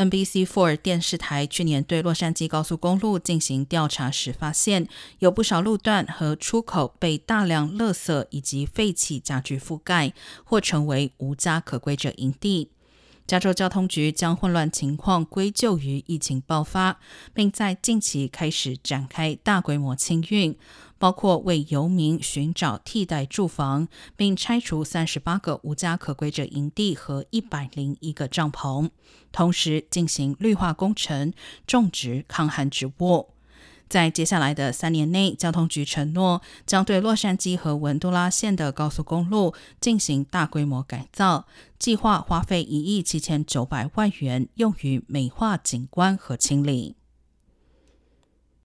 [0.00, 4.88] NBC Four 电视台去年对洛杉矶高速公路进行调查时发现，
[5.18, 12.70] 有不少路段和出口被大量垃圾以及废弃家具覆盖，或成为无家可归者营地。
[13.30, 16.98] 加州交通局将混乱情况归咎于疫情爆发，
[17.32, 20.58] 并在近期开始展开大规模清运，
[20.98, 28.90] 包括为游民寻找替代住房，并拆除三十八个无家可归者营地和一百零一个帐篷，
[29.30, 31.32] 同时进行绿化工程，
[31.68, 33.28] 种植抗旱植物。
[33.90, 46.99] 在接下来的三年内，交通局承诺将对洛杉矶和文都拉县的高速公路进行大规模改造，计划花费一亿七千九百万元用于美化景观和清理。